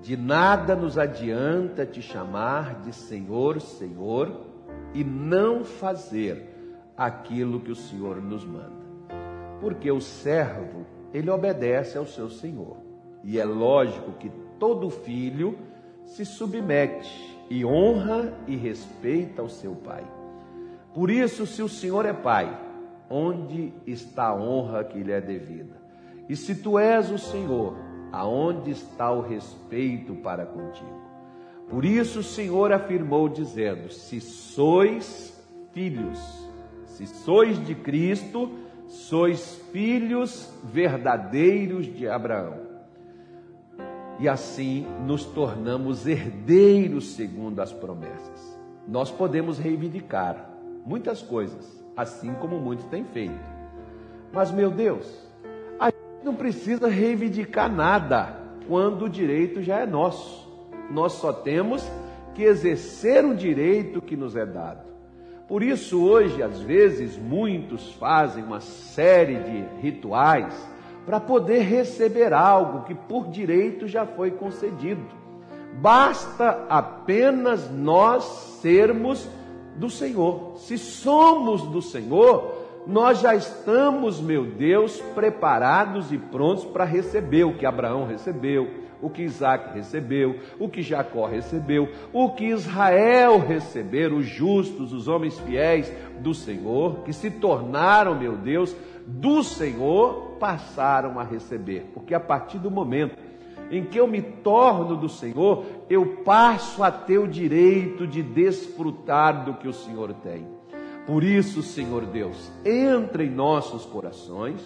de 0.00 0.16
nada 0.16 0.76
nos 0.76 0.96
adianta 0.96 1.84
te 1.84 2.00
chamar 2.00 2.80
de 2.80 2.92
Senhor, 2.92 3.60
Senhor, 3.60 4.46
e 4.94 5.02
não 5.02 5.64
fazer 5.64 6.54
aquilo 6.96 7.60
que 7.60 7.70
o 7.70 7.76
Senhor 7.76 8.22
nos 8.22 8.44
manda. 8.44 8.86
Porque 9.60 9.90
o 9.90 10.00
servo, 10.00 10.86
ele 11.12 11.30
obedece 11.30 11.98
ao 11.98 12.06
seu 12.06 12.30
Senhor. 12.30 12.76
E 13.24 13.38
é 13.38 13.44
lógico 13.44 14.12
que 14.12 14.30
todo 14.58 14.90
filho 14.90 15.58
se 16.04 16.24
submete 16.24 17.36
e 17.50 17.64
honra 17.64 18.32
e 18.46 18.56
respeita 18.56 19.42
o 19.42 19.48
seu 19.48 19.74
pai. 19.74 20.04
Por 20.94 21.10
isso, 21.10 21.46
se 21.46 21.62
o 21.62 21.68
Senhor 21.68 22.06
é 22.06 22.12
pai, 22.12 22.58
onde 23.10 23.72
está 23.86 24.28
a 24.28 24.34
honra 24.34 24.84
que 24.84 24.98
lhe 24.98 25.12
é 25.12 25.20
devida? 25.20 25.76
E 26.28 26.36
se 26.36 26.54
tu 26.54 26.78
és 26.78 27.10
o 27.10 27.18
Senhor, 27.18 27.76
aonde 28.12 28.70
está 28.70 29.10
o 29.10 29.20
respeito 29.20 30.14
para 30.16 30.46
contigo? 30.46 31.08
Por 31.68 31.84
isso 31.84 32.20
o 32.20 32.24
Senhor 32.24 32.72
afirmou, 32.72 33.28
dizendo: 33.28 33.90
Se 33.90 34.20
sois 34.20 35.38
filhos, 35.72 36.18
se 36.86 37.06
sois 37.06 37.64
de 37.66 37.74
Cristo, 37.74 38.50
sois 38.86 39.56
filhos 39.72 40.52
verdadeiros 40.64 41.86
de 41.86 42.08
Abraão 42.08 42.68
e 44.18 44.28
assim 44.28 44.86
nos 45.06 45.24
tornamos 45.24 46.06
herdeiros 46.06 47.12
segundo 47.14 47.60
as 47.60 47.72
promessas. 47.72 48.58
Nós 48.86 49.10
podemos 49.10 49.58
reivindicar 49.58 50.50
muitas 50.84 51.22
coisas, 51.22 51.84
assim 51.96 52.34
como 52.34 52.58
muitos 52.58 52.86
têm 52.86 53.04
feito. 53.04 53.38
Mas, 54.32 54.50
meu 54.50 54.70
Deus, 54.70 55.27
não 56.22 56.34
precisa 56.34 56.88
reivindicar 56.88 57.72
nada 57.72 58.36
quando 58.66 59.06
o 59.06 59.08
direito 59.08 59.62
já 59.62 59.80
é 59.80 59.86
nosso. 59.86 60.48
Nós 60.90 61.12
só 61.12 61.32
temos 61.32 61.88
que 62.34 62.42
exercer 62.42 63.24
o 63.24 63.34
direito 63.34 64.00
que 64.00 64.16
nos 64.16 64.36
é 64.36 64.46
dado. 64.46 64.86
Por 65.48 65.62
isso, 65.62 66.02
hoje, 66.02 66.42
às 66.42 66.60
vezes, 66.60 67.16
muitos 67.16 67.92
fazem 67.94 68.44
uma 68.44 68.60
série 68.60 69.36
de 69.36 69.64
rituais 69.80 70.54
para 71.06 71.18
poder 71.18 71.60
receber 71.60 72.34
algo 72.34 72.84
que 72.84 72.94
por 72.94 73.28
direito 73.28 73.88
já 73.88 74.04
foi 74.04 74.30
concedido. 74.30 75.02
Basta 75.80 76.66
apenas 76.68 77.70
nós 77.70 78.24
sermos 78.60 79.26
do 79.76 79.88
Senhor. 79.88 80.54
Se 80.56 80.76
somos 80.76 81.62
do 81.62 81.80
Senhor, 81.80 82.57
nós 82.88 83.20
já 83.20 83.34
estamos, 83.34 84.18
meu 84.18 84.46
Deus, 84.46 84.98
preparados 85.14 86.10
e 86.10 86.16
prontos 86.16 86.64
para 86.64 86.86
receber 86.86 87.44
o 87.44 87.52
que 87.52 87.66
Abraão 87.66 88.06
recebeu, 88.06 88.66
o 89.02 89.10
que 89.10 89.20
Isaac 89.20 89.74
recebeu, 89.74 90.40
o 90.58 90.70
que 90.70 90.80
Jacó 90.80 91.26
recebeu, 91.26 91.90
o 92.14 92.30
que 92.30 92.46
Israel 92.46 93.40
receberam, 93.40 94.16
os 94.16 94.24
justos, 94.24 94.94
os 94.94 95.06
homens 95.06 95.38
fiéis 95.40 95.92
do 96.20 96.32
Senhor, 96.32 97.00
que 97.00 97.12
se 97.12 97.30
tornaram, 97.30 98.18
meu 98.18 98.34
Deus, 98.34 98.74
do 99.06 99.42
Senhor 99.42 100.38
passaram 100.40 101.20
a 101.20 101.24
receber, 101.24 101.90
porque 101.92 102.14
a 102.14 102.20
partir 102.20 102.58
do 102.58 102.70
momento 102.70 103.18
em 103.70 103.84
que 103.84 104.00
eu 104.00 104.06
me 104.06 104.22
torno 104.22 104.96
do 104.96 105.10
Senhor, 105.10 105.62
eu 105.90 106.22
passo 106.24 106.82
a 106.82 106.90
ter 106.90 107.18
o 107.18 107.28
direito 107.28 108.06
de 108.06 108.22
desfrutar 108.22 109.44
do 109.44 109.52
que 109.52 109.68
o 109.68 109.74
Senhor 109.74 110.14
tem. 110.14 110.57
Por 111.08 111.24
isso, 111.24 111.62
Senhor 111.62 112.04
Deus, 112.04 112.52
entra 112.62 113.24
em 113.24 113.30
nossos 113.30 113.86
corações, 113.86 114.60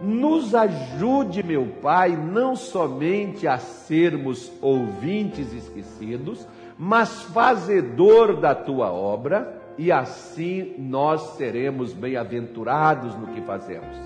nos 0.00 0.54
ajude, 0.54 1.42
meu 1.42 1.66
Pai, 1.82 2.16
não 2.16 2.54
somente 2.54 3.48
a 3.48 3.58
sermos 3.58 4.48
ouvintes 4.62 5.52
esquecidos, 5.52 6.46
mas 6.78 7.24
fazedor 7.24 8.36
da 8.36 8.54
tua 8.54 8.92
obra 8.92 9.60
e 9.76 9.90
assim 9.90 10.72
nós 10.78 11.36
seremos 11.36 11.92
bem-aventurados 11.92 13.16
no 13.16 13.26
que 13.34 13.40
fazemos. 13.40 13.96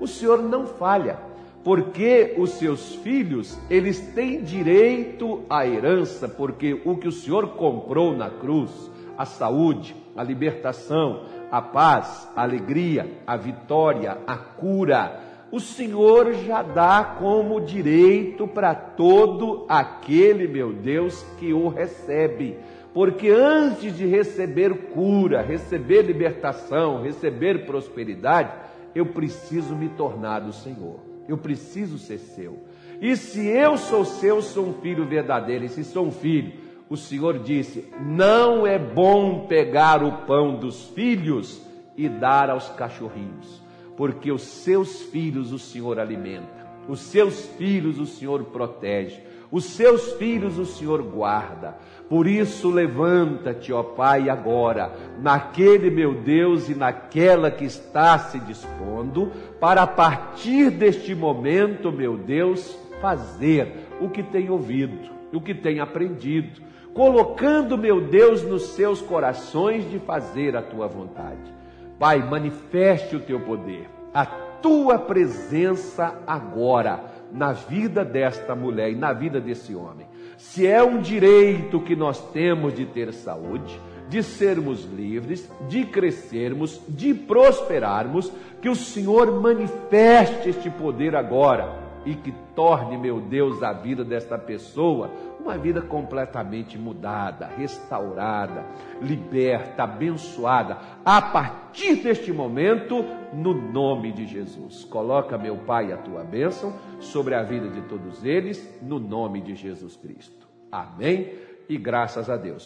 O 0.00 0.08
Senhor 0.08 0.42
não 0.42 0.66
falha, 0.66 1.16
porque 1.62 2.34
os 2.36 2.50
seus 2.54 2.96
filhos, 2.96 3.56
eles 3.70 4.00
têm 4.00 4.42
direito 4.42 5.44
à 5.48 5.64
herança, 5.64 6.28
porque 6.28 6.82
o 6.84 6.96
que 6.96 7.06
o 7.06 7.12
Senhor 7.12 7.50
comprou 7.50 8.16
na 8.16 8.30
cruz, 8.30 8.90
a 9.16 9.24
saúde, 9.24 9.94
a 10.16 10.22
libertação, 10.22 11.24
a 11.50 11.62
paz, 11.62 12.28
a 12.34 12.42
alegria, 12.42 13.20
a 13.26 13.36
vitória, 13.36 14.18
a 14.26 14.36
cura, 14.36 15.20
o 15.50 15.60
Senhor 15.60 16.34
já 16.34 16.62
dá 16.62 17.16
como 17.18 17.60
direito 17.60 18.48
para 18.48 18.74
todo 18.74 19.64
aquele, 19.68 20.48
meu 20.48 20.72
Deus, 20.72 21.22
que 21.38 21.52
o 21.52 21.68
recebe 21.68 22.58
porque 22.96 23.28
antes 23.28 23.94
de 23.94 24.06
receber 24.06 24.88
cura, 24.88 25.42
receber 25.42 26.00
libertação, 26.00 27.02
receber 27.02 27.66
prosperidade, 27.66 28.50
eu 28.94 29.04
preciso 29.04 29.76
me 29.76 29.90
tornar 29.90 30.40
do 30.40 30.50
Senhor. 30.50 30.98
Eu 31.28 31.36
preciso 31.36 31.98
ser 31.98 32.16
seu. 32.16 32.58
E 32.98 33.14
se 33.14 33.46
eu 33.46 33.76
sou 33.76 34.02
seu, 34.02 34.40
sou 34.40 34.68
um 34.68 34.72
filho 34.80 35.04
verdadeiro. 35.04 35.66
E 35.66 35.68
se 35.68 35.84
sou 35.84 36.06
um 36.06 36.10
filho, 36.10 36.54
o 36.88 36.96
Senhor 36.96 37.38
disse: 37.38 37.92
não 38.00 38.66
é 38.66 38.78
bom 38.78 39.46
pegar 39.46 40.02
o 40.02 40.24
pão 40.26 40.56
dos 40.56 40.88
filhos 40.88 41.60
e 41.96 42.08
dar 42.08 42.50
aos 42.50 42.68
cachorrinhos, 42.70 43.62
porque 43.96 44.30
os 44.30 44.42
seus 44.42 45.02
filhos 45.02 45.52
o 45.52 45.58
Senhor 45.58 45.98
alimenta, 45.98 46.66
os 46.88 47.00
seus 47.00 47.46
filhos 47.56 47.98
o 47.98 48.06
Senhor 48.06 48.44
protege, 48.44 49.20
Os 49.50 49.64
seus 49.64 50.12
filhos 50.14 50.58
o 50.58 50.66
Senhor 50.66 51.02
guarda. 51.02 51.76
Por 52.08 52.26
isso, 52.26 52.70
levanta-te, 52.70 53.72
ó 53.72 53.82
Pai, 53.82 54.28
agora, 54.28 54.92
naquele 55.20 55.90
meu 55.90 56.14
Deus 56.14 56.68
e 56.68 56.74
naquela 56.74 57.50
que 57.50 57.64
está 57.64 58.18
se 58.18 58.38
dispondo, 58.40 59.32
para 59.60 59.82
a 59.82 59.86
partir 59.86 60.70
deste 60.70 61.14
momento, 61.14 61.92
meu 61.92 62.16
Deus, 62.16 62.76
fazer 63.00 63.88
o 64.00 64.08
que 64.08 64.22
tem 64.22 64.50
ouvido, 64.50 65.10
o 65.32 65.40
que 65.40 65.54
tem 65.54 65.80
aprendido, 65.80 66.60
colocando, 66.96 67.76
meu 67.76 68.00
Deus, 68.00 68.42
nos 68.42 68.68
seus 68.68 69.02
corações 69.02 69.88
de 69.90 69.98
fazer 69.98 70.56
a 70.56 70.62
tua 70.62 70.88
vontade. 70.88 71.54
Pai, 71.98 72.26
manifeste 72.26 73.14
o 73.14 73.20
teu 73.20 73.38
poder, 73.38 73.86
a 74.14 74.24
tua 74.24 74.98
presença 74.98 76.18
agora 76.26 77.04
na 77.30 77.52
vida 77.52 78.02
desta 78.02 78.54
mulher 78.54 78.90
e 78.90 78.96
na 78.96 79.12
vida 79.12 79.38
desse 79.38 79.74
homem. 79.74 80.06
Se 80.38 80.66
é 80.66 80.82
um 80.82 80.98
direito 80.98 81.80
que 81.80 81.94
nós 81.94 82.18
temos 82.32 82.72
de 82.72 82.86
ter 82.86 83.12
saúde, 83.12 83.78
de 84.08 84.22
sermos 84.22 84.84
livres, 84.84 85.50
de 85.68 85.84
crescermos, 85.84 86.80
de 86.88 87.12
prosperarmos, 87.12 88.32
que 88.62 88.70
o 88.70 88.74
Senhor 88.74 89.38
manifeste 89.38 90.48
este 90.48 90.70
poder 90.70 91.14
agora 91.14 91.86
e 92.06 92.14
que 92.14 92.32
torne, 92.54 92.96
meu 92.96 93.20
Deus, 93.20 93.62
a 93.62 93.72
vida 93.72 94.04
desta 94.04 94.38
pessoa 94.38 95.10
uma 95.46 95.56
vida 95.56 95.80
completamente 95.80 96.76
mudada, 96.76 97.46
restaurada, 97.46 98.66
liberta, 99.00 99.84
abençoada, 99.84 100.78
a 101.04 101.22
partir 101.22 102.02
deste 102.02 102.32
momento, 102.32 103.04
no 103.32 103.54
nome 103.54 104.12
de 104.12 104.26
Jesus. 104.26 104.84
Coloca, 104.84 105.38
meu 105.38 105.56
Pai, 105.58 105.92
a 105.92 105.96
tua 105.96 106.24
bênção 106.24 106.74
sobre 106.98 107.34
a 107.34 107.42
vida 107.42 107.68
de 107.68 107.82
todos 107.82 108.24
eles, 108.24 108.78
no 108.82 108.98
nome 108.98 109.40
de 109.40 109.54
Jesus 109.54 109.96
Cristo. 109.96 110.46
Amém 110.70 111.32
e 111.68 111.76
graças 111.76 112.28
a 112.28 112.36
Deus. 112.36 112.64